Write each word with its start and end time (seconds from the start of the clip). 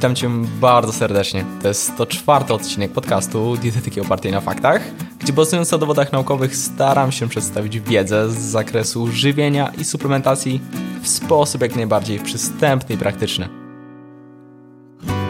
Witam 0.00 0.14
Cię 0.14 0.30
bardzo 0.60 0.92
serdecznie. 0.92 1.44
To 1.62 1.68
jest 1.68 1.96
to 1.96 2.06
czwarty 2.06 2.54
odcinek 2.54 2.92
podcastu 2.92 3.56
Dietetyki 3.56 4.00
opartej 4.00 4.32
na 4.32 4.40
faktach, 4.40 4.82
gdzie 5.18 5.32
bazując 5.32 5.72
na 5.72 5.78
dowodach 5.78 6.12
naukowych 6.12 6.56
staram 6.56 7.12
się 7.12 7.28
przedstawić 7.28 7.80
wiedzę 7.80 8.30
z 8.30 8.38
zakresu 8.38 9.06
żywienia 9.06 9.72
i 9.78 9.84
suplementacji 9.84 10.60
w 11.02 11.08
sposób 11.08 11.62
jak 11.62 11.76
najbardziej 11.76 12.18
przystępny 12.18 12.94
i 12.94 12.98
praktyczny. 12.98 13.48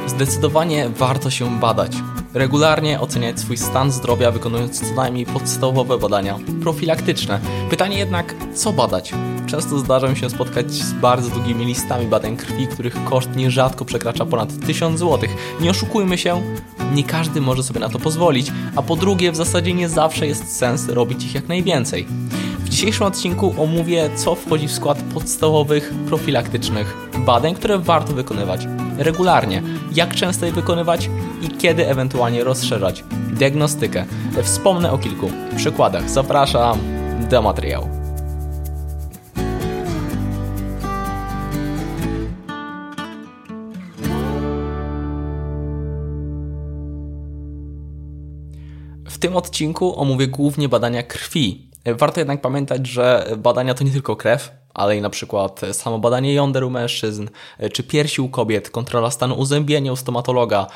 Zdecydowanie 0.07 0.89
warto 0.89 1.31
się 1.31 1.61
badać. 1.61 1.93
Regularnie 2.35 3.01
oceniać 3.01 3.41
swój 3.41 3.57
stan 3.57 3.93
zdrowia, 3.93 4.31
wykonując 4.31 4.81
co 4.81 4.95
najmniej 4.95 5.27
podstawowe 5.27 5.99
badania 5.99 6.39
profilaktyczne. 6.63 7.41
Pytanie 7.71 7.99
jednak, 7.99 8.35
co 8.55 8.73
badać? 8.73 9.13
Często 9.47 9.79
zdarza 9.79 10.09
mi 10.09 10.17
się 10.17 10.31
spotkać 10.31 10.71
z 10.71 10.93
bardzo 10.93 11.31
długimi 11.31 11.65
listami 11.65 12.07
badań 12.07 12.37
krwi, 12.37 12.67
których 12.67 13.05
koszt 13.05 13.37
nierzadko 13.37 13.85
przekracza 13.85 14.27
ponad 14.27 14.67
1000 14.67 14.99
zł. 14.99 15.31
Nie 15.61 15.71
oszukujmy 15.71 16.19
się, 16.19 16.43
nie 16.95 17.05
każdy 17.05 17.41
może 17.41 17.63
sobie 17.63 17.81
na 17.81 17.89
to 17.89 17.99
pozwolić, 17.99 18.53
a 18.77 18.83
po 18.83 18.97
drugie, 18.97 19.33
w 19.33 19.37
zasadzie 19.37 19.75
nie 19.75 19.89
zawsze 19.89 20.27
jest 20.27 20.57
sens 20.57 20.89
robić 20.89 21.25
ich 21.25 21.35
jak 21.35 21.49
najwięcej. 21.49 22.07
W 22.59 22.69
dzisiejszym 22.69 23.07
odcinku 23.07 23.55
omówię, 23.59 24.11
co 24.17 24.35
wchodzi 24.35 24.69
w 24.69 24.73
skład 24.73 25.03
podstawowych 25.15 25.95
profilaktycznych 26.07 26.97
badań, 27.19 27.55
które 27.55 27.79
warto 27.79 28.13
wykonywać 28.13 28.67
regularnie, 28.99 29.63
jak 29.93 30.15
często 30.15 30.47
je 30.47 30.53
wykonywać 30.53 31.11
i 31.43 31.49
kiedy 31.49 31.89
ewentualnie 31.89 32.45
rozszerzać 32.45 33.05
diagnostykę. 33.33 34.05
Wspomnę 34.43 34.93
o 34.93 34.99
kilku 34.99 35.31
przykładach. 35.57 36.11
Zapraszam 36.11 36.79
do 37.31 37.43
materiału. 37.43 37.89
W 49.09 49.19
tym 49.19 49.37
odcinku 49.37 50.01
omówię 50.01 50.29
głównie 50.29 50.69
badania 50.69 51.03
krwi. 51.03 51.71
Warto 51.87 52.21
jednak 52.21 52.41
pamiętać, 52.41 52.87
że 52.87 53.27
badania 53.39 53.75
to 53.75 53.85
nie 53.85 53.91
tylko 53.91 54.17
krew, 54.17 54.60
ale 54.75 54.97
i 54.97 55.01
na 55.01 55.11
przykład 55.11 55.61
samo 55.73 55.99
badanie 55.99 56.35
jąder 56.35 56.65
u 56.65 56.71
mężczyzn, 56.71 57.29
czy 57.73 57.83
piersi 57.83 58.23
u 58.23 58.29
kobiet, 58.29 58.71
kontrola 58.71 59.11
stanu 59.11 59.35
uzębienia 59.35 59.93
u 59.93 59.97
stomatologa, 59.97 60.67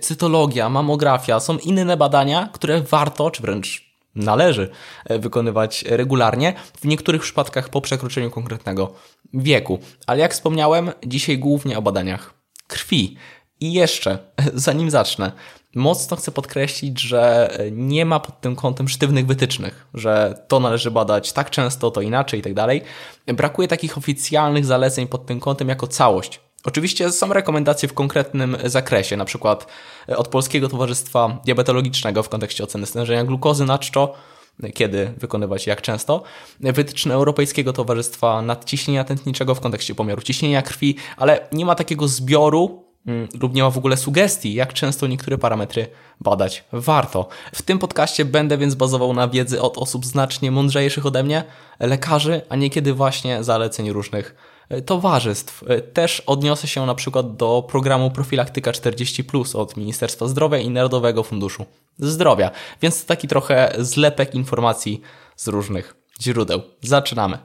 cytologia, 0.00 0.68
mamografia. 0.68 1.40
Są 1.40 1.58
inne 1.58 1.96
badania, 1.96 2.48
które 2.52 2.80
warto, 2.80 3.30
czy 3.30 3.42
wręcz 3.42 3.88
należy 4.14 4.70
wykonywać 5.10 5.82
regularnie, 5.82 6.54
w 6.80 6.84
niektórych 6.84 7.22
przypadkach 7.22 7.68
po 7.68 7.80
przekroczeniu 7.80 8.30
konkretnego 8.30 8.94
wieku. 9.34 9.78
Ale 10.06 10.18
jak 10.18 10.32
wspomniałem, 10.32 10.92
dzisiaj 11.06 11.38
głównie 11.38 11.78
o 11.78 11.82
badaniach 11.82 12.34
krwi. 12.66 13.16
I 13.60 13.72
jeszcze, 13.72 14.18
zanim 14.54 14.90
zacznę, 14.90 15.32
mocno 15.74 16.16
chcę 16.16 16.32
podkreślić, 16.32 17.00
że 17.00 17.50
nie 17.72 18.06
ma 18.06 18.20
pod 18.20 18.40
tym 18.40 18.56
kątem 18.56 18.88
sztywnych 18.88 19.26
wytycznych, 19.26 19.86
że 19.94 20.44
to 20.48 20.60
należy 20.60 20.90
badać 20.90 21.32
tak 21.32 21.50
często, 21.50 21.90
to 21.90 22.00
inaczej 22.00 22.40
i 22.40 22.42
tak 22.42 22.54
dalej. 22.54 22.82
Brakuje 23.26 23.68
takich 23.68 23.98
oficjalnych 23.98 24.64
zaleceń 24.64 25.06
pod 25.06 25.26
tym 25.26 25.40
kątem 25.40 25.68
jako 25.68 25.86
całość. 25.86 26.40
Oczywiście 26.64 27.12
są 27.12 27.32
rekomendacje 27.32 27.88
w 27.88 27.94
konkretnym 27.94 28.56
zakresie, 28.64 29.16
na 29.16 29.24
przykład 29.24 29.66
od 30.16 30.28
Polskiego 30.28 30.68
Towarzystwa 30.68 31.40
Diabetologicznego 31.44 32.22
w 32.22 32.28
kontekście 32.28 32.64
oceny 32.64 32.86
stężenia 32.86 33.24
glukozy 33.24 33.64
na 33.64 33.78
czczo, 33.78 34.14
kiedy 34.74 35.12
wykonywać 35.16 35.66
jak 35.66 35.82
często, 35.82 36.22
wytyczne 36.60 37.14
Europejskiego 37.14 37.72
Towarzystwa 37.72 38.42
Nadciśnienia 38.42 39.04
Tętniczego 39.04 39.54
w 39.54 39.60
kontekście 39.60 39.94
pomiaru 39.94 40.22
ciśnienia 40.22 40.62
krwi, 40.62 40.96
ale 41.16 41.48
nie 41.52 41.64
ma 41.64 41.74
takiego 41.74 42.08
zbioru 42.08 42.87
lub 43.40 43.54
nie 43.54 43.62
ma 43.62 43.70
w 43.70 43.78
ogóle 43.78 43.96
sugestii, 43.96 44.54
jak 44.54 44.72
często 44.72 45.06
niektóre 45.06 45.38
parametry 45.38 45.86
badać 46.20 46.64
warto. 46.72 47.28
W 47.54 47.62
tym 47.62 47.78
podcaście 47.78 48.24
będę 48.24 48.58
więc 48.58 48.74
bazował 48.74 49.12
na 49.12 49.28
wiedzy 49.28 49.62
od 49.62 49.78
osób 49.78 50.06
znacznie 50.06 50.50
mądrzejszych 50.50 51.06
ode 51.06 51.22
mnie, 51.22 51.44
lekarzy, 51.80 52.42
a 52.48 52.56
niekiedy 52.56 52.94
właśnie 52.94 53.44
zaleceń 53.44 53.92
różnych 53.92 54.34
e, 54.68 54.82
towarzystw. 54.82 55.64
E, 55.68 55.80
też 55.80 56.20
odniosę 56.20 56.68
się 56.68 56.86
na 56.86 56.94
przykład 56.94 57.36
do 57.36 57.66
programu 57.70 58.10
Profilaktyka 58.10 58.72
40 58.72 59.24
od 59.54 59.76
Ministerstwa 59.76 60.26
Zdrowia 60.26 60.58
i 60.58 60.70
Narodowego 60.70 61.22
Funduszu 61.22 61.66
Zdrowia, 61.98 62.50
więc 62.82 63.00
to 63.02 63.08
taki 63.08 63.28
trochę 63.28 63.74
zlepek 63.78 64.34
informacji 64.34 65.00
z 65.36 65.48
różnych 65.48 65.94
źródeł. 66.22 66.62
Zaczynamy. 66.82 67.38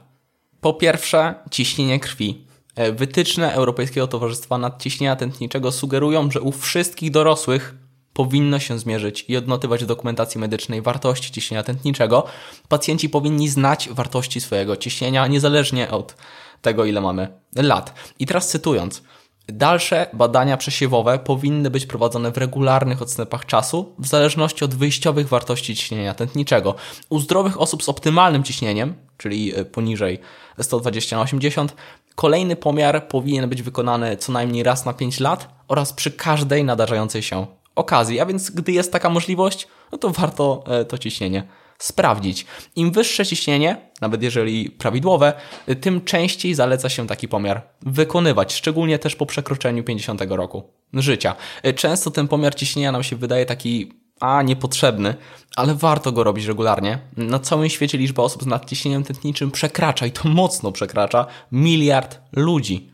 Po 0.60 0.74
pierwsze, 0.74 1.34
ciśnienie 1.50 2.00
krwi. 2.00 2.44
E, 2.74 2.92
wytyczne 2.92 3.54
Europejskiego 3.54 4.06
Towarzystwa 4.06 4.58
Nadciśnienia 4.58 5.16
Tętniczego 5.16 5.72
sugerują, 5.72 6.30
że 6.30 6.40
u 6.40 6.52
wszystkich 6.52 7.10
dorosłych 7.10 7.74
powinno 8.12 8.58
się 8.58 8.78
zmierzyć 8.78 9.24
i 9.28 9.36
odnotywać 9.36 9.84
w 9.84 9.86
dokumentacji 9.86 10.40
medycznej 10.40 10.82
wartości 10.82 11.32
ciśnienia 11.32 11.62
tętniczego. 11.62 12.26
Pacjenci 12.68 13.08
powinni 13.08 13.48
znać 13.48 13.88
wartości 13.92 14.40
swojego 14.40 14.76
ciśnienia, 14.76 15.26
niezależnie 15.26 15.90
od 15.90 16.16
tego, 16.62 16.84
ile 16.84 17.00
mamy 17.00 17.28
lat. 17.56 17.94
I 18.18 18.26
teraz 18.26 18.48
cytując. 18.48 19.02
Dalsze 19.48 20.06
badania 20.12 20.56
przesiewowe 20.56 21.18
powinny 21.18 21.70
być 21.70 21.86
prowadzone 21.86 22.32
w 22.32 22.36
regularnych 22.36 23.02
odstępach 23.02 23.46
czasu, 23.46 23.94
w 23.98 24.06
zależności 24.06 24.64
od 24.64 24.74
wyjściowych 24.74 25.28
wartości 25.28 25.76
ciśnienia 25.76 26.14
tętniczego. 26.14 26.74
U 27.08 27.18
zdrowych 27.18 27.60
osób 27.60 27.82
z 27.82 27.88
optymalnym 27.88 28.42
ciśnieniem, 28.42 28.94
czyli 29.18 29.54
e, 29.56 29.64
poniżej 29.64 30.18
120 30.58 31.16
na 31.16 31.22
80, 31.22 31.74
Kolejny 32.14 32.56
pomiar 32.56 33.08
powinien 33.08 33.48
być 33.48 33.62
wykonany 33.62 34.16
co 34.16 34.32
najmniej 34.32 34.62
raz 34.62 34.84
na 34.84 34.92
5 34.92 35.20
lat 35.20 35.48
oraz 35.68 35.92
przy 35.92 36.10
każdej 36.10 36.64
nadarzającej 36.64 37.22
się 37.22 37.46
okazji. 37.74 38.20
A 38.20 38.26
więc 38.26 38.50
gdy 38.50 38.72
jest 38.72 38.92
taka 38.92 39.10
możliwość, 39.10 39.68
no 39.92 39.98
to 39.98 40.10
warto 40.10 40.64
e, 40.66 40.84
to 40.84 40.98
ciśnienie 40.98 41.46
sprawdzić. 41.78 42.46
Im 42.76 42.90
wyższe 42.92 43.26
ciśnienie, 43.26 43.90
nawet 44.00 44.22
jeżeli 44.22 44.70
prawidłowe, 44.70 45.32
tym 45.80 46.04
częściej 46.04 46.54
zaleca 46.54 46.88
się 46.88 47.06
taki 47.06 47.28
pomiar 47.28 47.62
wykonywać, 47.82 48.54
szczególnie 48.54 48.98
też 48.98 49.16
po 49.16 49.26
przekroczeniu 49.26 49.84
50 49.84 50.22
roku 50.28 50.62
życia. 50.92 51.36
Często 51.76 52.10
ten 52.10 52.28
pomiar 52.28 52.54
ciśnienia 52.54 52.92
nam 52.92 53.02
się 53.02 53.16
wydaje 53.16 53.46
taki 53.46 53.92
a 54.20 54.42
niepotrzebny, 54.42 55.14
ale 55.56 55.74
warto 55.74 56.12
go 56.12 56.24
robić 56.24 56.46
regularnie. 56.46 56.98
Na 57.16 57.38
całym 57.38 57.68
świecie 57.68 57.98
liczba 57.98 58.22
osób 58.22 58.42
z 58.42 58.46
nadciśnieniem 58.46 59.04
tętniczym 59.04 59.50
przekracza 59.50 60.06
i 60.06 60.10
to 60.10 60.28
mocno 60.28 60.72
przekracza 60.72 61.26
miliard 61.52 62.20
ludzi. 62.32 62.90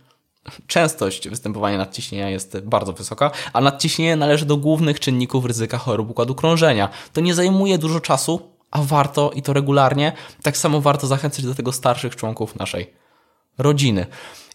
Częstość 0.66 1.28
występowania 1.28 1.78
nadciśnienia 1.78 2.30
jest 2.30 2.60
bardzo 2.60 2.92
wysoka, 2.92 3.30
a 3.52 3.60
nadciśnienie 3.60 4.16
należy 4.16 4.46
do 4.46 4.56
głównych 4.56 5.00
czynników 5.00 5.44
ryzyka 5.44 5.78
chorób 5.78 6.10
układu 6.10 6.34
krążenia. 6.34 6.88
To 7.12 7.20
nie 7.20 7.34
zajmuje 7.34 7.78
dużo 7.78 8.00
czasu, 8.00 8.40
a 8.70 8.82
warto 8.82 9.30
i 9.34 9.42
to 9.42 9.52
regularnie. 9.52 10.12
Tak 10.42 10.56
samo 10.56 10.80
warto 10.80 11.06
zachęcać 11.06 11.44
do 11.44 11.54
tego 11.54 11.72
starszych 11.72 12.16
członków 12.16 12.56
naszej 12.56 12.92
rodziny. 13.58 14.06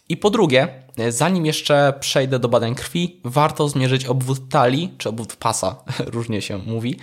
I 0.08 0.16
po 0.16 0.30
drugie, 0.30 0.82
zanim 1.08 1.46
jeszcze 1.46 1.94
przejdę 2.00 2.38
do 2.38 2.48
badań 2.48 2.74
krwi, 2.74 3.20
warto 3.24 3.68
zmierzyć 3.68 4.06
obwód 4.06 4.48
talii, 4.48 4.94
czy 4.98 5.08
obwód 5.08 5.36
pasa, 5.36 5.76
różnie 6.14 6.42
się 6.42 6.58
mówi. 6.58 6.98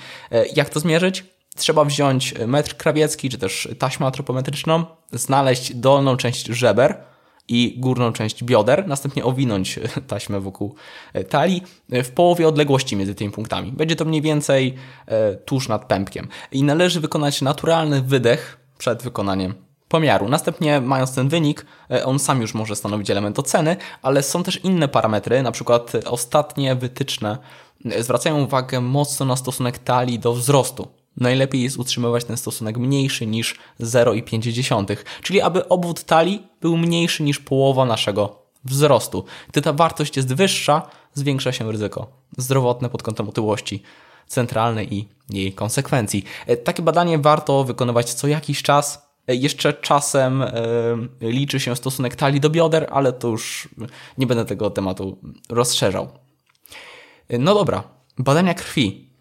Jak 0.56 0.70
to 0.70 0.80
zmierzyć? 0.80 1.26
Trzeba 1.56 1.86
wziąć 1.86 2.34
metr 2.48 2.78
krawiecki, 2.78 3.30
czy 3.30 3.38
też 3.38 3.68
taśmę 3.80 4.06
antropometryczną, 4.06 4.86
znaleźć 5.12 5.76
dolną 5.76 6.18
część 6.18 6.46
żeber 6.46 7.13
i 7.48 7.76
górną 7.80 8.14
część 8.14 8.44
bioder, 8.44 8.88
następnie 8.88 9.24
owinąć 9.24 9.80
taśmę 10.08 10.40
wokół 10.40 10.76
talii 11.30 11.64
w 11.90 12.10
połowie 12.10 12.48
odległości 12.48 12.96
między 12.96 13.16
tymi 13.16 13.32
punktami. 13.32 13.72
Będzie 13.72 13.96
to 13.96 14.06
mniej 14.06 14.22
więcej 14.22 14.76
e, 15.06 15.36
tuż 15.36 15.68
nad 15.68 15.86
pępkiem. 15.86 16.28
I 16.52 16.64
należy 16.64 17.00
wykonać 17.00 17.42
naturalny 17.42 18.02
wydech 18.02 18.58
przed 18.78 19.04
wykonaniem 19.04 19.54
pomiaru. 19.88 20.30
Następnie, 20.30 20.82
mając 20.82 21.16
ten 21.16 21.30
wynik, 21.30 21.66
e, 21.92 22.06
on 22.06 22.20
sam 22.20 22.42
już 22.42 22.54
może 22.54 22.76
stanowić 22.76 23.10
element 23.10 23.40
oceny, 23.40 23.78
ale 24.02 24.24
są 24.24 24.44
też 24.44 24.60
inne 24.64 24.88
parametry, 24.88 25.44
na 25.44 25.52
przykład 25.52 25.92
ostatnie 26.06 26.76
wytyczne 26.76 27.38
e, 27.86 28.04
zwracają 28.04 28.44
uwagę 28.44 28.82
mocno 28.82 29.26
na 29.26 29.36
stosunek 29.36 29.78
talii 29.78 30.20
do 30.20 30.34
wzrostu. 30.34 30.88
Najlepiej 31.18 31.62
jest 31.62 31.78
utrzymywać 31.78 32.26
ten 32.26 32.38
stosunek 32.38 32.78
mniejszy 32.78 33.28
niż 33.28 33.56
0,5, 33.80 34.98
czyli 35.22 35.42
aby 35.42 35.70
obwód 35.70 36.04
talii 36.04 36.48
był 36.62 36.78
mniejszy 36.78 37.24
niż 37.24 37.40
połowa 37.40 37.86
naszego 37.86 38.44
wzrostu. 38.66 39.26
Gdy 39.52 39.62
ta 39.62 39.74
wartość 39.74 40.18
jest 40.18 40.34
wyższa, 40.34 40.90
zwiększa 41.14 41.52
się 41.52 41.72
ryzyko 41.72 42.24
zdrowotne 42.38 42.90
pod 42.90 43.04
kątem 43.04 43.30
otyłości 43.30 43.84
centralnej 44.28 44.94
i 44.94 45.08
jej 45.30 45.54
konsekwencji. 45.54 46.24
E, 46.48 46.58
takie 46.58 46.84
badanie 46.84 47.18
warto 47.18 47.64
wykonywać 47.64 48.14
co 48.14 48.28
jakiś 48.28 48.64
czas, 48.64 49.08
jeszcze 49.28 49.74
czasem 49.74 50.42
e, 50.42 50.52
liczy 51.22 51.60
się 51.60 51.76
stosunek 51.76 52.16
talii 52.16 52.40
do 52.40 52.50
bioder, 52.50 52.88
ale 52.92 53.14
to 53.14 53.28
już 53.28 53.70
nie 54.18 54.28
będę 54.28 54.46
tego 54.46 54.70
tematu 54.70 55.18
rozszerzał. 55.50 56.08
No 57.40 57.54
dobra, 57.54 57.84
badania 58.18 58.54
krwi. 58.54 59.13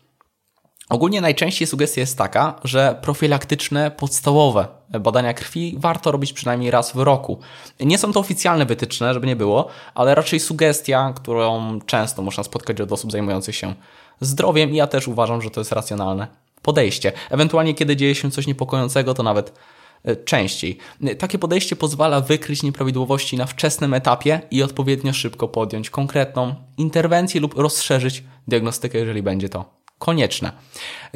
Ogólnie 0.92 1.20
najczęściej 1.20 1.66
sugestia 1.66 2.00
jest 2.00 2.18
taka, 2.18 2.60
że 2.64 2.98
profilaktyczne, 3.02 3.90
podstawowe 3.90 4.66
badania 5.00 5.34
krwi 5.34 5.76
warto 5.78 6.12
robić 6.12 6.32
przynajmniej 6.32 6.70
raz 6.70 6.92
w 6.92 6.96
roku. 6.96 7.38
Nie 7.80 7.98
są 7.98 8.12
to 8.12 8.20
oficjalne 8.20 8.66
wytyczne, 8.66 9.14
żeby 9.14 9.26
nie 9.26 9.36
było, 9.36 9.68
ale 9.94 10.14
raczej 10.14 10.40
sugestia, 10.40 11.12
którą 11.16 11.78
często 11.86 12.22
można 12.22 12.44
spotkać 12.44 12.80
od 12.80 12.92
osób 12.92 13.12
zajmujących 13.12 13.56
się 13.56 13.74
zdrowiem 14.20 14.70
i 14.70 14.76
ja 14.76 14.86
też 14.86 15.08
uważam, 15.08 15.42
że 15.42 15.50
to 15.50 15.60
jest 15.60 15.72
racjonalne 15.72 16.26
podejście. 16.62 17.12
Ewentualnie, 17.30 17.74
kiedy 17.74 17.96
dzieje 17.96 18.14
się 18.14 18.30
coś 18.30 18.46
niepokojącego, 18.46 19.14
to 19.14 19.22
nawet 19.22 19.52
e, 20.04 20.16
częściej. 20.16 20.78
Takie 21.18 21.38
podejście 21.38 21.76
pozwala 21.76 22.20
wykryć 22.20 22.62
nieprawidłowości 22.62 23.36
na 23.36 23.46
wczesnym 23.46 23.94
etapie 23.94 24.40
i 24.50 24.62
odpowiednio 24.62 25.12
szybko 25.12 25.48
podjąć 25.48 25.90
konkretną 25.90 26.54
interwencję 26.76 27.40
lub 27.40 27.54
rozszerzyć 27.54 28.24
diagnostykę, 28.48 28.98
jeżeli 28.98 29.22
będzie 29.22 29.48
to 29.48 29.81
konieczne. 30.02 30.52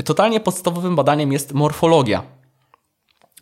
Totalnie 0.05 0.41
podstawowym 0.41 0.97
badaniem 0.97 1.33
jest 1.33 1.53
morfologia. 1.53 2.23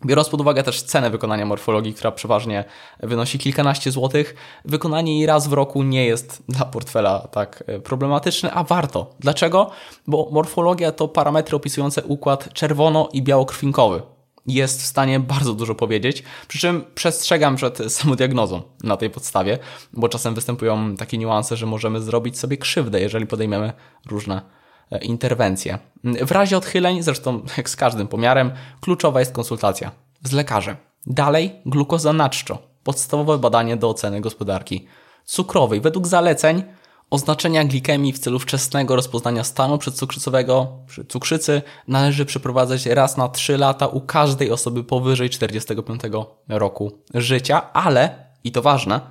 Biorąc 0.05 0.29
pod 0.29 0.41
uwagę 0.41 0.63
też 0.63 0.83
cenę 0.83 1.09
wykonania 1.09 1.45
morfologii, 1.45 1.93
która 1.93 2.11
przeważnie 2.11 2.63
wynosi 2.99 3.39
kilkanaście 3.39 3.91
złotych, 3.91 4.35
wykonanie 4.65 5.17
jej 5.17 5.25
raz 5.25 5.47
w 5.47 5.53
roku 5.53 5.83
nie 5.83 6.05
jest 6.05 6.43
dla 6.49 6.65
portfela 6.65 7.19
tak 7.19 7.63
e, 7.67 7.79
problematyczne, 7.79 8.51
a 8.51 8.63
warto. 8.63 9.15
Dlaczego? 9.19 9.71
Bo 10.07 10.29
morfologia 10.31 10.91
to 10.91 11.07
parametry 11.07 11.55
opisujące 11.55 12.03
układ 12.03 12.53
czerwono- 12.53 13.09
i 13.13 13.21
białokrwinkowy. 13.21 14.01
Jest 14.47 14.81
w 14.81 14.85
stanie 14.85 15.19
bardzo 15.19 15.53
dużo 15.53 15.75
powiedzieć, 15.75 16.23
przy 16.47 16.59
czym 16.59 16.83
przestrzegam 16.95 17.55
przed 17.55 17.93
samodiagnozą 17.93 18.61
na 18.83 18.97
tej 18.97 19.09
podstawie, 19.09 19.59
bo 19.93 20.09
czasem 20.09 20.35
występują 20.35 20.95
takie 20.95 21.17
niuanse, 21.17 21.57
że 21.57 21.65
możemy 21.65 22.01
zrobić 22.01 22.39
sobie 22.39 22.57
krzywdę, 22.57 23.01
jeżeli 23.01 23.27
podejmiemy 23.27 23.73
różne 24.09 24.55
E, 24.91 24.97
interwencje. 24.97 25.77
W 26.03 26.31
razie 26.31 26.57
odchyleń, 26.57 27.03
zresztą 27.03 27.41
jak 27.57 27.69
z 27.69 27.75
każdym 27.75 28.07
pomiarem, 28.07 28.51
kluczowa 28.81 29.19
jest 29.19 29.31
konsultacja 29.31 29.91
z 30.23 30.31
lekarzem. 30.31 30.75
Dalej, 31.07 31.51
glukoza 31.65 32.13
naczczo, 32.13 32.57
podstawowe 32.83 33.37
badanie 33.37 33.77
do 33.77 33.89
oceny 33.89 34.21
gospodarki 34.21 34.87
cukrowej. 35.25 35.81
Według 35.81 36.07
zaleceń 36.07 36.63
oznaczenia 37.09 37.65
glikemii 37.65 38.13
w 38.13 38.19
celu 38.19 38.39
wczesnego 38.39 38.95
rozpoznania 38.95 39.43
stanu 39.43 39.77
przedcukrzycowego 39.77 40.67
przy 40.87 41.05
cukrzycy 41.05 41.61
należy 41.87 42.25
przeprowadzać 42.25 42.85
raz 42.85 43.17
na 43.17 43.29
3 43.29 43.57
lata 43.57 43.87
u 43.87 44.01
każdej 44.01 44.51
osoby 44.51 44.83
powyżej 44.83 45.29
45 45.29 46.01
roku 46.49 46.91
życia, 47.13 47.73
ale, 47.73 48.25
i 48.43 48.51
to 48.51 48.61
ważne, 48.61 49.01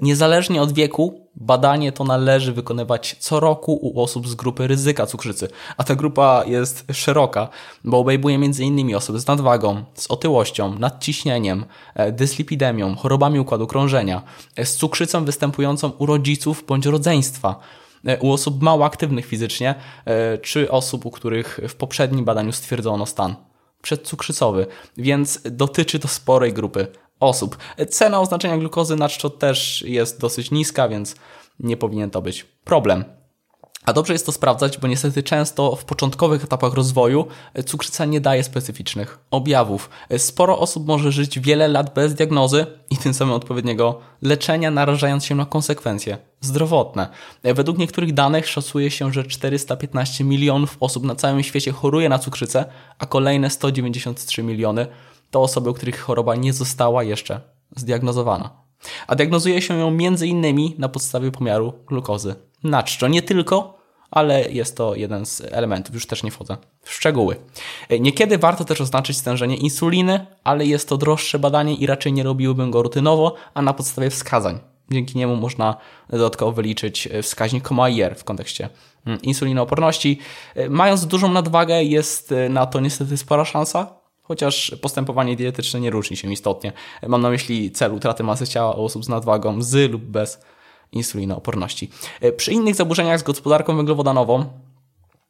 niezależnie 0.00 0.62
od 0.62 0.72
wieku, 0.72 1.26
badanie 1.36 1.92
to 1.92 2.04
należy 2.04 2.52
wykonywać 2.52 3.16
co 3.18 3.40
roku 3.40 3.78
u 3.82 4.02
osób 4.02 4.28
z 4.28 4.34
grupy 4.34 4.66
ryzyka 4.66 5.06
cukrzycy, 5.06 5.48
a 5.76 5.84
ta 5.84 5.94
grupa 5.94 6.44
jest 6.46 6.84
szeroka, 6.92 7.48
bo 7.84 7.98
obejmuje 7.98 8.36
m.in. 8.36 8.96
osoby 8.96 9.20
z 9.20 9.26
nadwagą, 9.26 9.84
z 9.94 10.06
otyłością, 10.06 10.78
nadciśnieniem, 10.78 11.64
e, 11.94 12.12
dyslipidemią, 12.12 12.96
chorobami 12.96 13.40
układu 13.40 13.66
krążenia, 13.66 14.22
e, 14.56 14.66
z 14.66 14.76
cukrzycą 14.76 15.24
występującą 15.24 15.90
u 15.98 16.06
rodziców 16.06 16.64
bądź 16.68 16.86
rodzeństwa, 16.86 17.60
u 18.20 18.32
osób 18.32 18.62
mało 18.62 18.84
aktywnych 18.84 19.26
fizycznie, 19.26 19.74
czy 20.42 20.70
osób, 20.70 21.06
u 21.06 21.10
których 21.10 21.60
w 21.68 21.74
poprzednim 21.74 22.24
badaniu 22.24 22.52
stwierdzono 22.52 23.06
stan 23.06 23.36
przedcukrzycowy, 23.82 24.66
więc 24.96 25.40
dotyczy 25.44 25.98
to 25.98 26.08
sporej 26.08 26.52
grupy 26.52 26.86
osób. 27.20 27.56
Cena 27.90 28.20
oznaczenia 28.20 28.58
glukozy 28.58 28.96
na 28.96 29.08
czczo 29.08 29.30
też 29.30 29.82
jest 29.86 30.20
dosyć 30.20 30.50
niska, 30.50 30.88
więc 30.88 31.14
nie 31.60 31.76
powinien 31.76 32.10
to 32.10 32.22
być 32.22 32.46
problem. 32.64 33.04
A 33.86 33.92
dobrze 33.92 34.12
jest 34.12 34.26
to 34.26 34.32
sprawdzać, 34.32 34.78
bo 34.78 34.88
niestety 34.88 35.22
często 35.22 35.76
w 35.76 35.84
początkowych 35.84 36.44
etapach 36.44 36.74
rozwoju 36.74 37.26
cukrzyca 37.66 38.04
nie 38.04 38.20
daje 38.20 38.44
specyficznych 38.44 39.18
objawów. 39.30 39.90
Sporo 40.18 40.58
osób 40.58 40.86
może 40.86 41.12
żyć 41.12 41.40
wiele 41.40 41.68
lat 41.68 41.94
bez 41.94 42.14
diagnozy 42.14 42.66
i 42.90 42.96
tym 42.96 43.14
samym 43.14 43.34
odpowiedniego 43.34 44.00
leczenia, 44.22 44.70
narażając 44.70 45.24
się 45.24 45.34
na 45.34 45.46
konsekwencje 45.46 46.18
zdrowotne. 46.40 47.08
Według 47.44 47.78
niektórych 47.78 48.14
danych 48.14 48.48
szacuje 48.48 48.90
się, 48.90 49.12
że 49.12 49.24
415 49.24 50.24
milionów 50.24 50.76
osób 50.80 51.04
na 51.04 51.14
całym 51.14 51.42
świecie 51.42 51.72
choruje 51.72 52.08
na 52.08 52.18
cukrzycę, 52.18 52.64
a 52.98 53.06
kolejne 53.06 53.50
193 53.50 54.42
miliony 54.42 54.86
to 55.30 55.42
osoby, 55.42 55.70
u 55.70 55.74
których 55.74 56.00
choroba 56.00 56.34
nie 56.34 56.52
została 56.52 57.02
jeszcze 57.02 57.40
zdiagnozowana. 57.76 58.50
A 59.06 59.14
diagnozuje 59.14 59.62
się 59.62 59.78
ją 59.78 59.98
innymi 60.24 60.74
na 60.78 60.88
podstawie 60.88 61.30
pomiaru 61.30 61.72
glukozy 61.86 62.34
na 62.64 62.82
czczo. 62.82 63.08
Nie 63.08 63.22
tylko, 63.22 63.78
ale 64.10 64.50
jest 64.50 64.76
to 64.76 64.94
jeden 64.94 65.26
z 65.26 65.40
elementów, 65.40 65.94
już 65.94 66.06
też 66.06 66.22
nie 66.22 66.30
wchodzę 66.30 66.56
w 66.82 66.92
szczegóły. 66.92 67.36
Niekiedy 68.00 68.38
warto 68.38 68.64
też 68.64 68.80
oznaczyć 68.80 69.16
stężenie 69.16 69.56
insuliny, 69.56 70.26
ale 70.44 70.66
jest 70.66 70.88
to 70.88 70.96
droższe 70.96 71.38
badanie 71.38 71.74
i 71.74 71.86
raczej 71.86 72.12
nie 72.12 72.22
robiłbym 72.22 72.70
go 72.70 72.82
rutynowo, 72.82 73.34
a 73.54 73.62
na 73.62 73.72
podstawie 73.72 74.10
wskazań. 74.10 74.58
Dzięki 74.90 75.18
niemu 75.18 75.36
można 75.36 75.76
dodatkowo 76.10 76.52
wyliczyć 76.52 77.08
wskaźnik 77.22 77.68
Comayer 77.68 78.16
w 78.16 78.24
kontekście 78.24 78.68
mm, 79.06 79.22
insulinooporności. 79.22 80.18
Mając 80.68 81.06
dużą 81.06 81.32
nadwagę 81.32 81.84
jest 81.84 82.34
na 82.50 82.66
to 82.66 82.80
niestety 82.80 83.16
spora 83.16 83.44
szansa, 83.44 84.05
chociaż 84.28 84.76
postępowanie 84.82 85.36
dietetyczne 85.36 85.80
nie 85.80 85.90
różni 85.90 86.16
się 86.16 86.32
istotnie. 86.32 86.72
Mam 87.08 87.22
na 87.22 87.30
myśli 87.30 87.70
cel 87.70 87.94
utraty 87.94 88.24
masy 88.24 88.46
ciała 88.46 88.74
u 88.74 88.84
osób 88.84 89.04
z 89.04 89.08
nadwagą 89.08 89.62
z 89.62 89.90
lub 89.90 90.02
bez 90.02 90.40
insulinooporności. 90.92 91.90
Przy 92.36 92.52
innych 92.52 92.74
zaburzeniach 92.74 93.20
z 93.20 93.22
gospodarką 93.22 93.76
węglowodanową, 93.76 94.46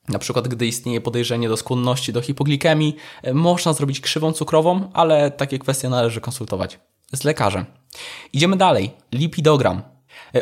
na 0.08 0.18
przykład 0.18 0.48
gdy 0.48 0.66
istnieje 0.66 1.00
podejrzenie 1.00 1.48
do 1.48 1.56
skłonności 1.56 2.12
do 2.12 2.20
hipoglikemii, 2.20 2.96
można 3.34 3.72
zrobić 3.72 4.00
krzywą 4.00 4.32
cukrową, 4.32 4.90
ale 4.92 5.30
takie 5.30 5.58
kwestie 5.58 5.88
należy 5.88 6.20
konsultować 6.20 6.80
z 7.12 7.24
lekarzem. 7.24 7.64
Idziemy 8.32 8.56
dalej. 8.56 8.90
Lipidogram. 9.12 9.82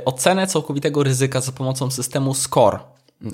Ocenę 0.05 0.47
całkowitego 0.47 1.03
ryzyka 1.03 1.41
za 1.41 1.53
pomocą 1.53 1.91
systemu 1.91 2.35
SCORE, 2.35 2.79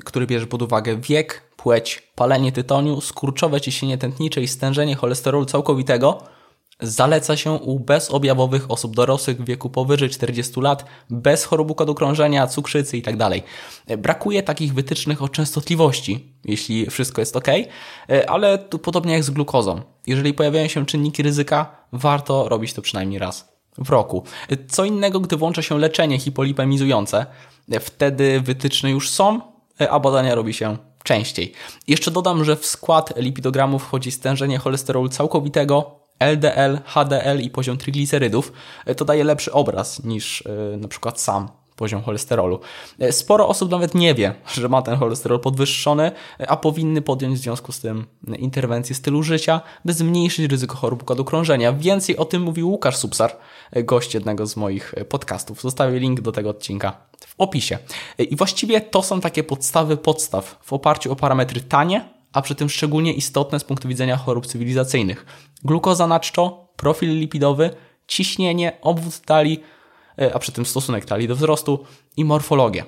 który 0.04 0.26
bierze 0.26 0.46
pod 0.46 0.62
uwagę 0.62 1.00
wiek, 1.00 1.49
płeć, 1.62 2.02
palenie 2.14 2.52
tytoniu, 2.52 3.00
skurczowe 3.00 3.60
ciśnienie 3.60 3.98
tętnicze 3.98 4.42
i 4.42 4.48
stężenie 4.48 4.94
cholesterolu 4.96 5.44
całkowitego 5.44 6.22
zaleca 6.80 7.36
się 7.36 7.52
u 7.52 7.80
bezobjawowych 7.80 8.70
osób 8.70 8.96
dorosłych 8.96 9.42
w 9.42 9.44
wieku 9.44 9.70
powyżej 9.70 10.10
40 10.10 10.60
lat, 10.60 10.84
bez 11.10 11.44
chorób 11.44 11.70
układu 11.70 11.94
krążenia, 11.94 12.46
cukrzycy 12.46 12.96
itd. 12.96 13.30
Tak 13.86 14.00
Brakuje 14.00 14.42
takich 14.42 14.74
wytycznych 14.74 15.22
o 15.22 15.28
częstotliwości, 15.28 16.34
jeśli 16.44 16.90
wszystko 16.90 17.20
jest 17.20 17.36
ok, 17.36 17.48
ale 18.28 18.58
tu 18.58 18.78
podobnie 18.78 19.12
jak 19.12 19.24
z 19.24 19.30
glukozą. 19.30 19.80
Jeżeli 20.06 20.34
pojawiają 20.34 20.68
się 20.68 20.86
czynniki 20.86 21.22
ryzyka, 21.22 21.76
warto 21.92 22.48
robić 22.48 22.74
to 22.74 22.82
przynajmniej 22.82 23.18
raz 23.18 23.52
w 23.78 23.90
roku. 23.90 24.24
Co 24.68 24.84
innego, 24.84 25.20
gdy 25.20 25.36
włącza 25.36 25.62
się 25.62 25.78
leczenie 25.78 26.18
hipolipemizujące, 26.18 27.26
wtedy 27.80 28.40
wytyczne 28.40 28.90
już 28.90 29.10
są, 29.10 29.40
a 29.90 30.00
badania 30.00 30.34
robi 30.34 30.54
się 30.54 30.89
częściej. 31.10 31.52
Jeszcze 31.88 32.10
dodam, 32.10 32.44
że 32.44 32.56
w 32.56 32.66
skład 32.66 33.12
lipidogramu 33.16 33.78
wchodzi 33.78 34.10
stężenie 34.10 34.58
cholesterolu 34.58 35.08
całkowitego, 35.08 36.00
LDL, 36.18 36.78
HDL 36.84 37.40
i 37.40 37.50
poziom 37.50 37.78
triglicerydów. 37.78 38.52
To 38.96 39.04
daje 39.04 39.24
lepszy 39.24 39.52
obraz 39.52 40.04
niż 40.04 40.44
yy, 40.70 40.76
na 40.76 40.88
przykład 40.88 41.20
sam 41.20 41.48
poziom 41.80 42.02
cholesterolu. 42.02 42.60
Sporo 43.10 43.48
osób 43.48 43.70
nawet 43.70 43.94
nie 43.94 44.14
wie, 44.14 44.34
że 44.60 44.68
ma 44.68 44.82
ten 44.82 44.96
cholesterol 44.96 45.40
podwyższony, 45.40 46.12
a 46.48 46.56
powinny 46.56 47.02
podjąć 47.02 47.38
w 47.38 47.42
związku 47.42 47.72
z 47.72 47.80
tym 47.80 48.06
interwencję 48.38 48.94
stylu 48.94 49.22
życia, 49.22 49.60
by 49.84 49.92
zmniejszyć 49.92 50.50
ryzyko 50.50 50.76
chorób 50.76 51.02
układu 51.02 51.24
krążenia. 51.24 51.72
Więcej 51.72 52.16
o 52.16 52.24
tym 52.24 52.42
mówił 52.42 52.70
Łukasz 52.70 52.96
Subsar, 52.96 53.36
gość 53.84 54.14
jednego 54.14 54.46
z 54.46 54.56
moich 54.56 54.94
podcastów. 55.08 55.62
Zostawię 55.62 55.98
link 55.98 56.20
do 56.20 56.32
tego 56.32 56.50
odcinka 56.50 56.92
w 57.26 57.34
opisie. 57.38 57.78
I 58.18 58.36
właściwie 58.36 58.80
to 58.80 59.02
są 59.02 59.20
takie 59.20 59.42
podstawy 59.44 59.96
podstaw 59.96 60.58
w 60.62 60.72
oparciu 60.72 61.12
o 61.12 61.16
parametry 61.16 61.60
tanie, 61.60 62.08
a 62.32 62.42
przy 62.42 62.54
tym 62.54 62.68
szczególnie 62.68 63.12
istotne 63.12 63.60
z 63.60 63.64
punktu 63.64 63.88
widzenia 63.88 64.16
chorób 64.16 64.46
cywilizacyjnych. 64.46 65.26
Glukoza 65.64 66.06
na 66.06 66.20
czczo, 66.20 66.68
profil 66.76 67.18
lipidowy, 67.18 67.70
ciśnienie, 68.06 68.78
obwód 68.82 69.20
talii, 69.20 69.60
E, 69.60 69.79
a 70.34 70.38
przy 70.38 70.52
tym 70.52 70.66
stosunek 70.66 71.04
talii 71.04 71.28
do 71.28 71.36
wzrostu 71.36 71.84
i 72.16 72.24
morfologię. 72.24 72.84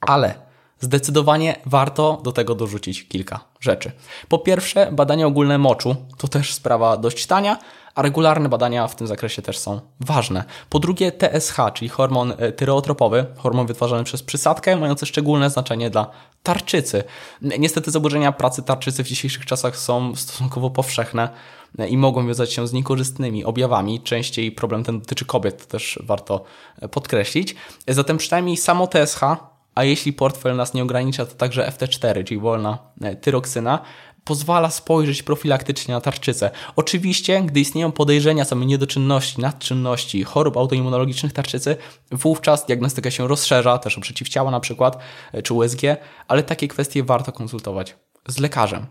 Ale 0.00 0.45
zdecydowanie 0.80 1.56
warto 1.66 2.20
do 2.24 2.32
tego 2.32 2.54
dorzucić 2.54 3.08
kilka 3.08 3.40
rzeczy. 3.60 3.92
Po 4.28 4.38
pierwsze, 4.38 4.92
badania 4.92 5.26
ogólne 5.26 5.58
moczu 5.58 5.96
to 6.18 6.28
też 6.28 6.54
sprawa 6.54 6.96
dość 6.96 7.26
tania, 7.26 7.58
a 7.94 8.02
regularne 8.02 8.48
badania 8.48 8.88
w 8.88 8.96
tym 8.96 9.06
zakresie 9.06 9.42
też 9.42 9.58
są 9.58 9.80
ważne. 10.00 10.44
Po 10.70 10.78
drugie, 10.78 11.12
TSH, 11.12 11.56
czyli 11.74 11.88
hormon 11.88 12.32
e, 12.38 12.52
tyreotropowy, 12.52 13.26
hormon 13.36 13.66
wytwarzany 13.66 14.04
przez 14.04 14.22
przysadkę, 14.22 14.76
mający 14.76 15.06
szczególne 15.06 15.50
znaczenie 15.50 15.90
dla 15.90 16.10
tarczycy. 16.42 17.04
Niestety 17.42 17.90
zaburzenia 17.90 18.32
pracy 18.32 18.62
tarczycy 18.62 19.04
w 19.04 19.08
dzisiejszych 19.08 19.46
czasach 19.46 19.76
są 19.76 20.14
stosunkowo 20.14 20.70
powszechne 20.70 21.28
i 21.88 21.98
mogą 21.98 22.26
wiązać 22.26 22.52
się 22.52 22.66
z 22.66 22.72
niekorzystnymi 22.72 23.44
objawami. 23.44 24.00
Częściej 24.00 24.52
problem 24.52 24.84
ten 24.84 25.00
dotyczy 25.00 25.24
kobiet, 25.24 25.66
to 25.66 25.72
też 25.72 25.98
warto 26.02 26.44
podkreślić. 26.90 27.56
Zatem 27.88 28.18
przynajmniej 28.18 28.56
samo 28.56 28.86
TSH 28.86 29.20
a 29.76 29.84
jeśli 29.84 30.12
portfel 30.12 30.56
nas 30.56 30.74
nie 30.74 30.82
ogranicza, 30.82 31.26
to 31.26 31.34
także 31.34 31.72
FT4, 31.78 32.24
czyli 32.24 32.40
wolna 32.40 32.78
tyroksyna, 33.20 33.82
pozwala 34.24 34.70
spojrzeć 34.70 35.22
profilaktycznie 35.22 35.94
na 35.94 36.00
tarczycę. 36.00 36.50
Oczywiście, 36.76 37.42
gdy 37.42 37.60
istnieją 37.60 37.92
podejrzenia 37.92 38.44
samej 38.44 38.66
niedoczynności, 38.66 39.40
nadczynności, 39.40 40.24
chorób 40.24 40.56
autoimmunologicznych 40.56 41.32
tarczycy, 41.32 41.76
wówczas 42.12 42.66
diagnostyka 42.66 43.10
się 43.10 43.28
rozszerza, 43.28 43.78
też 43.78 43.98
o 43.98 44.00
przeciwciała 44.00 44.50
na 44.50 44.60
przykład, 44.60 44.98
czy 45.44 45.54
USG, 45.54 45.80
ale 46.28 46.42
takie 46.42 46.68
kwestie 46.68 47.02
warto 47.02 47.32
konsultować 47.32 47.96
z 48.28 48.38
lekarzem. 48.38 48.86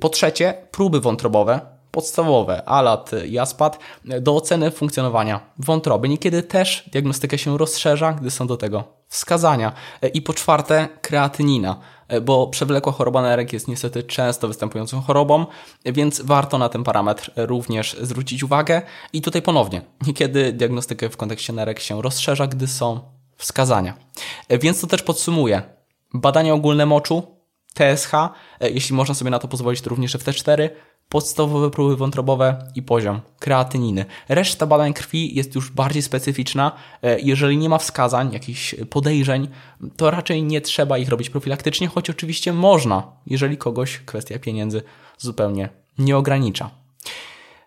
Po 0.00 0.08
trzecie, 0.08 0.54
próby 0.70 1.00
wątrobowe, 1.00 1.60
podstawowe, 1.90 2.68
ALAT, 2.68 3.10
JASPAT, 3.28 3.78
do 4.20 4.36
oceny 4.36 4.70
funkcjonowania 4.70 5.40
wątroby. 5.58 6.08
Niekiedy 6.08 6.42
też 6.42 6.88
diagnostyka 6.92 7.38
się 7.38 7.58
rozszerza, 7.58 8.12
gdy 8.12 8.30
są 8.30 8.46
do 8.46 8.56
tego 8.56 8.84
wskazania. 9.14 9.72
I 10.14 10.22
po 10.22 10.32
czwarte, 10.32 10.88
kreatynina, 11.02 11.80
bo 12.22 12.46
przewlekła 12.46 12.92
choroba 12.92 13.22
nerek 13.22 13.52
jest 13.52 13.68
niestety 13.68 14.02
często 14.02 14.48
występującą 14.48 15.00
chorobą, 15.00 15.46
więc 15.84 16.20
warto 16.20 16.58
na 16.58 16.68
ten 16.68 16.84
parametr 16.84 17.30
również 17.36 17.96
zwrócić 18.00 18.42
uwagę. 18.42 18.82
I 19.12 19.22
tutaj 19.22 19.42
ponownie, 19.42 19.82
niekiedy 20.06 20.52
diagnostykę 20.52 21.10
w 21.10 21.16
kontekście 21.16 21.52
nerek 21.52 21.80
się 21.80 22.02
rozszerza, 22.02 22.46
gdy 22.46 22.66
są 22.66 23.00
wskazania. 23.36 23.94
Więc 24.50 24.80
to 24.80 24.86
też 24.86 25.02
podsumuję. 25.02 25.62
Badania 26.14 26.54
ogólne 26.54 26.86
moczu, 26.86 27.33
TSH, 27.74 28.12
jeśli 28.60 28.96
można 28.96 29.14
sobie 29.14 29.30
na 29.30 29.38
to 29.38 29.48
pozwolić, 29.48 29.80
to 29.80 29.90
również 29.90 30.16
FT4, 30.16 30.68
podstawowe 31.08 31.70
próby 31.70 31.96
wątrobowe 31.96 32.68
i 32.74 32.82
poziom 32.82 33.20
kreatyniny. 33.38 34.04
Reszta 34.28 34.66
badań 34.66 34.92
krwi 34.92 35.34
jest 35.34 35.54
już 35.54 35.70
bardziej 35.70 36.02
specyficzna. 36.02 36.72
E, 37.02 37.20
jeżeli 37.20 37.56
nie 37.56 37.68
ma 37.68 37.78
wskazań, 37.78 38.32
jakichś 38.32 38.74
podejrzeń, 38.90 39.48
to 39.96 40.10
raczej 40.10 40.42
nie 40.42 40.60
trzeba 40.60 40.98
ich 40.98 41.08
robić 41.08 41.30
profilaktycznie, 41.30 41.88
choć 41.88 42.10
oczywiście 42.10 42.52
można, 42.52 43.12
jeżeli 43.26 43.56
kogoś 43.56 43.98
kwestia 43.98 44.38
pieniędzy 44.38 44.82
zupełnie 45.18 45.68
nie 45.98 46.16
ogranicza. 46.16 46.70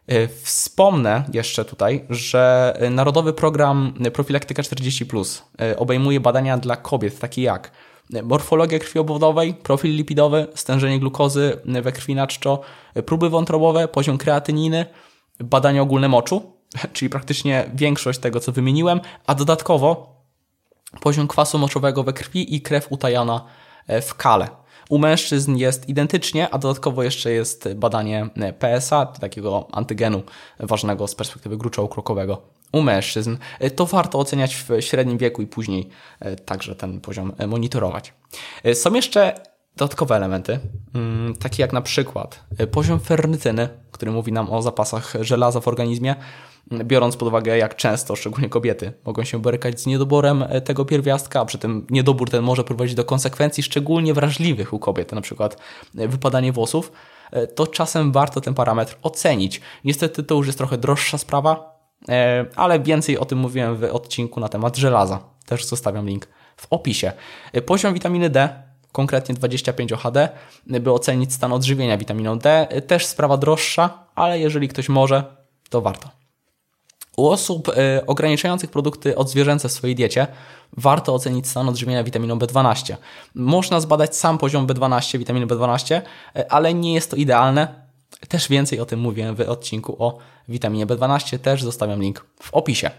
E, 0.08 0.28
wspomnę 0.28 1.24
jeszcze 1.34 1.66
tutaj, 1.66 2.06
że 2.10 2.74
Narodowy 2.92 3.34
Program 3.34 3.94
Profilaktyka 4.14 4.64
40 4.64 5.06
e, 5.62 5.78
obejmuje 5.78 6.20
badania 6.20 6.58
dla 6.58 6.76
kobiet, 6.76 7.20
takie 7.20 7.42
jak 7.42 7.72
morfologia 8.24 8.80
krwi 8.80 9.00
obwodowej, 9.00 9.54
profil 9.54 9.96
lipidowy, 9.96 10.48
stężenie 10.56 11.00
glukozy 11.00 11.58
we 11.66 11.92
krwi 11.92 12.16
na 12.16 12.28
czczo, 12.28 12.62
próby 13.06 13.30
wątrobowe, 13.30 13.88
poziom 13.88 14.18
kreatyniny, 14.18 14.86
badania 15.40 15.82
ogólne 15.82 16.08
moczu, 16.08 16.54
czyli 16.94 17.10
praktycznie 17.10 17.70
większość 17.76 18.20
tego, 18.20 18.40
co 18.40 18.52
wymieniłem, 18.52 19.02
a 19.28 19.36
dodatkowo 19.36 20.18
poziom 21.02 21.28
kwasu 21.28 21.58
moczowego 21.58 22.04
we 22.04 22.14
krwi 22.14 22.56
i 22.56 22.62
krew 22.62 22.92
utajana 22.92 23.46
e, 23.88 24.02
w 24.02 24.16
kale. 24.16 24.48
U 24.90 24.98
mężczyzn 24.98 25.56
jest 25.56 25.90
identycznie, 25.90 26.50
a 26.50 26.58
dodatkowo 26.58 27.04
jeszcze 27.04 27.32
jest 27.32 27.74
badanie 27.74 28.30
PSA, 28.60 29.06
takiego 29.06 29.68
antygenu 29.72 30.24
ważnego 30.60 31.08
z 31.08 31.16
perspektywy 31.16 31.58
gruczołu 31.58 31.86
ukrokowego 31.86 32.57
u 32.72 32.82
mężczyzn, 32.82 33.38
e, 33.60 33.70
to 33.70 33.86
warto 33.86 34.20
oceniać 34.20 34.56
w 34.56 34.70
średnim 34.80 35.18
wieku 35.18 35.42
i 35.42 35.48
później 35.48 35.90
e, 36.20 36.36
także 36.36 36.76
ten 36.76 37.02
poziom 37.02 37.34
e, 37.38 37.48
monitorować. 37.48 38.14
Są 38.74 38.94
jeszcze 38.94 39.34
dodatkowe 39.76 40.16
elementy, 40.16 40.60
mm, 40.96 41.36
takie 41.36 41.64
jak 41.64 41.74
na 41.74 41.82
przykład 41.82 42.44
poziom 42.72 43.00
ferrytyny, 43.00 43.70
który 43.92 44.12
mówi 44.12 44.32
nam 44.32 44.50
o 44.50 44.62
zapasach 44.62 45.14
żelaza 45.22 45.60
w 45.60 45.68
organizmie, 45.68 46.16
mm, 46.72 46.88
biorąc 46.88 47.18
pod 47.18 47.28
uwagę, 47.28 47.58
jak 47.58 47.76
często, 47.76 48.16
szczególnie 48.16 48.50
kobiety, 48.50 48.94
mogą 49.06 49.24
się 49.24 49.42
borykać 49.42 49.82
z 49.82 49.86
niedoborem 49.86 50.46
tego 50.66 50.86
pierwiastka, 50.86 51.40
a 51.40 51.46
przy 51.46 51.58
tym 51.58 51.88
niedobór 51.90 52.30
ten 52.30 52.44
może 52.44 52.64
prowadzić 52.64 52.96
do 52.96 53.04
konsekwencji 53.04 53.64
szczególnie 53.64 54.14
wrażliwych 54.14 54.74
u 54.74 54.80
kobiet, 54.80 55.12
na 55.12 55.22
przykład 55.22 55.58
wypadanie 55.94 56.52
włosów, 56.52 56.92
to 57.56 57.68
czasem 57.68 58.12
warto 58.12 58.42
ten 58.42 58.54
parametr 58.54 58.98
ocenić. 59.02 59.62
Niestety 59.84 60.24
to 60.24 60.36
już 60.36 60.46
jest 60.46 60.58
trochę 60.58 60.78
droższa 60.78 61.18
sprawa, 61.18 61.77
ale 62.56 62.80
więcej 62.80 63.18
o 63.18 63.26
tym 63.26 63.38
mówiłem 63.38 63.76
w 63.76 63.84
odcinku 63.84 64.40
na 64.40 64.50
temat 64.50 64.78
żelaza. 64.78 65.20
Też 65.46 65.66
zostawiam 65.66 66.08
link 66.08 66.28
w 66.58 66.68
opisie. 66.70 67.12
E, 67.54 67.62
poziom 67.62 67.94
witaminy 67.94 68.30
D, 68.30 68.64
konkretnie 68.92 69.36
25 69.36 69.94
OHD, 69.94 70.30
by 70.68 70.92
ocenić 70.92 71.34
stan 71.34 71.54
odżywienia 71.54 71.98
witaminą 71.98 72.40
D. 72.40 72.68
E, 72.70 72.82
też 72.82 73.06
sprawa 73.06 73.38
droższa, 73.38 74.06
ale 74.16 74.40
jeżeli 74.40 74.68
ktoś 74.68 74.90
może, 74.90 75.24
to 75.70 75.82
warto. 75.82 76.10
U 77.18 77.30
osób 77.30 77.72
ograniczających 78.08 78.72
produkty 78.72 79.16
odzwierzęce 79.16 79.70
w 79.70 79.72
swojej 79.72 79.96
diecie 79.96 80.28
warto 80.78 81.14
ocenić 81.14 81.48
stan 81.48 81.70
odżywienia 81.70 82.04
witaminą 82.04 82.38
B12. 82.40 82.96
Można 83.36 83.80
zbadać 83.80 84.16
sam 84.16 84.38
poziom 84.38 84.68
B12, 84.68 85.18
witaminy 85.18 85.48
B12, 85.48 86.02
ale 86.50 86.74
nie 86.74 86.94
jest 86.94 87.12
to 87.12 87.16
idealne, 87.16 87.87
też 88.28 88.50
więcej 88.50 88.80
o 88.80 88.86
tym 88.86 89.00
mówiłem 89.00 89.36
w 89.36 89.42
odcinku 89.42 90.04
o 90.04 90.18
witaminie 90.50 90.88
B12, 90.88 91.40
też 91.40 91.64
zostawiam 91.64 92.02
link 92.02 92.26
w 92.40 92.54
opisie. 92.54 92.92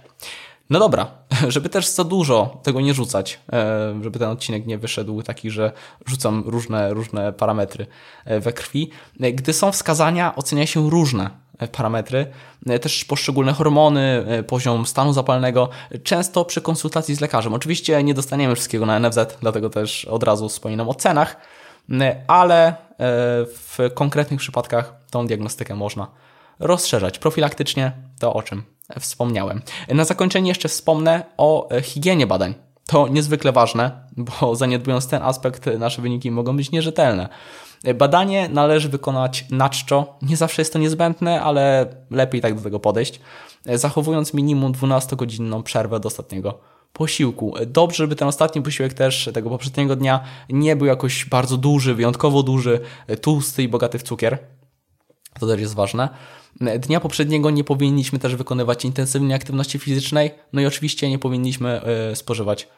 No 0.70 0.78
dobra, 0.78 1.06
żeby 1.48 1.68
też 1.68 1.86
za 1.86 2.04
dużo 2.04 2.60
tego 2.62 2.80
nie 2.80 2.94
rzucać, 2.94 3.40
e, 3.52 3.94
żeby 4.02 4.18
ten 4.18 4.28
odcinek 4.28 4.66
nie 4.66 4.78
wyszedł 4.78 5.22
taki, 5.22 5.50
że 5.50 5.72
rzucam 6.06 6.42
różne, 6.46 6.94
różne 6.94 7.32
parametry 7.32 7.86
e, 8.24 8.40
we 8.40 8.52
krwi. 8.52 8.90
E, 9.20 9.32
gdy 9.32 9.52
są 9.52 9.72
wskazania, 9.72 10.36
ocenia 10.36 10.66
się 10.66 10.90
różne 10.90 11.30
parametry, 11.72 12.26
też 12.80 13.04
poszczególne 13.04 13.52
hormony, 13.52 14.24
poziom 14.46 14.86
stanu 14.86 15.12
zapalnego, 15.12 15.68
często 16.04 16.44
przy 16.44 16.60
konsultacji 16.60 17.14
z 17.14 17.20
lekarzem. 17.20 17.54
Oczywiście 17.54 18.02
nie 18.02 18.14
dostaniemy 18.14 18.54
wszystkiego 18.54 18.86
na 18.86 19.00
NFZ, 19.00 19.18
dlatego 19.40 19.70
też 19.70 20.04
od 20.04 20.22
razu 20.22 20.48
wspominam 20.48 20.88
o 20.88 20.94
cenach, 20.94 21.36
ale 22.26 22.74
w 22.98 23.78
konkretnych 23.94 24.40
przypadkach 24.40 24.94
tą 25.10 25.26
diagnostykę 25.26 25.74
można 25.74 26.06
rozszerzać 26.58 27.18
profilaktycznie, 27.18 27.92
to 28.18 28.34
o 28.34 28.42
czym 28.42 28.62
wspomniałem. 29.00 29.62
Na 29.88 30.04
zakończenie 30.04 30.48
jeszcze 30.48 30.68
wspomnę 30.68 31.22
o 31.36 31.68
higienie 31.82 32.26
badań. 32.26 32.54
To 32.86 33.08
niezwykle 33.08 33.52
ważne, 33.52 34.08
bo 34.16 34.54
zaniedbując 34.56 35.08
ten 35.08 35.22
aspekt, 35.22 35.66
nasze 35.78 36.02
wyniki 36.02 36.30
mogą 36.30 36.56
być 36.56 36.70
nierzetelne. 36.70 37.28
Badanie 37.94 38.48
należy 38.48 38.88
wykonać 38.88 39.44
na 39.50 39.68
czczo. 39.68 40.18
Nie 40.22 40.36
zawsze 40.36 40.62
jest 40.62 40.72
to 40.72 40.78
niezbędne, 40.78 41.42
ale 41.42 41.86
lepiej 42.10 42.40
tak 42.40 42.54
do 42.54 42.60
tego 42.60 42.80
podejść, 42.80 43.20
zachowując 43.64 44.34
minimum 44.34 44.72
12-godzinną 44.72 45.62
przerwę 45.62 46.00
do 46.00 46.06
ostatniego 46.06 46.58
posiłku. 46.92 47.54
Dobrze, 47.66 47.96
żeby 47.96 48.16
ten 48.16 48.28
ostatni 48.28 48.62
posiłek 48.62 48.94
też 48.94 49.30
tego 49.34 49.50
poprzedniego 49.50 49.96
dnia 49.96 50.20
nie 50.50 50.76
był 50.76 50.86
jakoś 50.86 51.24
bardzo 51.24 51.56
duży, 51.56 51.94
wyjątkowo 51.94 52.42
duży, 52.42 52.80
tłusty 53.20 53.62
i 53.62 53.68
bogaty 53.68 53.98
w 53.98 54.02
cukier. 54.02 54.38
To 55.40 55.46
też 55.46 55.60
jest 55.60 55.74
ważne. 55.74 56.08
Dnia 56.78 57.00
poprzedniego 57.00 57.50
nie 57.50 57.64
powinniśmy 57.64 58.18
też 58.18 58.36
wykonywać 58.36 58.84
intensywnej 58.84 59.36
aktywności 59.36 59.78
fizycznej, 59.78 60.30
no 60.52 60.60
i 60.60 60.66
oczywiście 60.66 61.10
nie 61.10 61.18
powinniśmy 61.18 61.82
e, 61.82 62.16
spożywać 62.16 62.68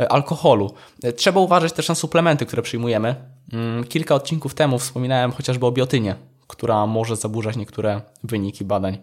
e, 0.00 0.12
alkoholu. 0.12 0.74
E, 1.02 1.12
trzeba 1.12 1.40
uważać 1.40 1.72
też 1.72 1.88
na 1.88 1.94
suplementy, 1.94 2.46
które 2.46 2.62
przyjmujemy. 2.62 3.14
Mm, 3.52 3.84
kilka 3.84 4.14
odcinków 4.14 4.54
temu 4.54 4.78
wspominałem 4.78 5.32
chociażby 5.32 5.66
o 5.66 5.72
biotynie, 5.72 6.14
która 6.46 6.86
może 6.86 7.16
zaburzać 7.16 7.56
niektóre 7.56 8.00
wyniki 8.24 8.64
badań 8.64 8.98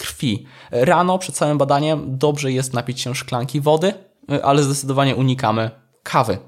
krwi. 0.00 0.46
Rano 0.70 1.18
przed 1.18 1.34
całym 1.34 1.58
badaniem 1.58 2.18
dobrze 2.18 2.52
jest 2.52 2.74
napić 2.74 3.00
się 3.00 3.14
szklanki 3.14 3.60
wody, 3.60 3.94
ale 4.42 4.62
zdecydowanie 4.62 5.16
unikamy 5.16 5.70
kawy. 6.02 6.38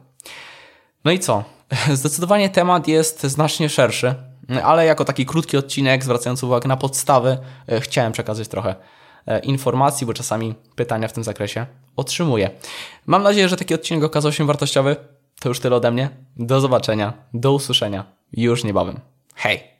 No 1.04 1.12
i 1.12 1.18
co? 1.18 1.44
Zdecydowanie 2.00 2.50
temat 2.50 2.88
jest 2.88 3.22
znacznie 3.22 3.68
szerszy, 3.68 4.14
ale 4.64 4.86
jako 4.86 5.04
taki 5.04 5.26
krótki 5.26 5.56
odcinek 5.56 6.04
zwracający 6.04 6.46
uwagę 6.46 6.68
na 6.68 6.76
podstawy 6.76 7.38
e, 7.68 7.80
chciałem 7.80 8.12
przekazać 8.12 8.48
trochę 8.48 8.74
e, 9.26 9.38
informacji, 9.38 10.06
bo 10.06 10.14
czasami 10.14 10.54
pytania 10.76 11.08
w 11.08 11.12
tym 11.12 11.24
zakresie 11.24 11.66
otrzymuję. 11.96 12.50
Mam 13.06 13.22
nadzieję, 13.22 13.48
że 13.48 13.56
taki 13.56 13.74
odcinek 13.74 14.04
okazał 14.04 14.32
się 14.32 14.46
wartościowy. 14.46 14.96
To 15.40 15.48
już 15.48 15.60
tyle 15.60 15.76
ode 15.76 15.90
mnie. 15.90 16.10
Do 16.36 16.60
zobaczenia, 16.60 17.12
do 17.34 17.52
usłyszenia 17.52 18.04
już 18.32 18.64
niebawem. 18.64 19.00
Hej! 19.34 19.71